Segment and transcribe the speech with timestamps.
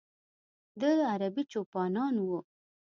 [0.79, 2.27] د ه عربي چوپانان و.